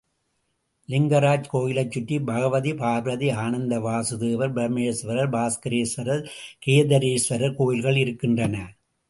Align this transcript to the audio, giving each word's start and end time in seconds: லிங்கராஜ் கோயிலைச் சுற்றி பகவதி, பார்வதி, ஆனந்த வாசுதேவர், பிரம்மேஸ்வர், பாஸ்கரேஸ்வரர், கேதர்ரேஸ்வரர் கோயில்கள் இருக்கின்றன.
லிங்கராஜ் 0.89 1.49
கோயிலைச் 1.49 1.91
சுற்றி 1.91 2.19
பகவதி, 2.19 2.73
பார்வதி, 2.73 3.29
ஆனந்த 3.29 3.79
வாசுதேவர், 3.79 4.55
பிரம்மேஸ்வர், 4.55 5.21
பாஸ்கரேஸ்வரர், 5.35 6.27
கேதர்ரேஸ்வரர் 6.65 7.55
கோயில்கள் 7.55 7.95
இருக்கின்றன. 7.95 8.75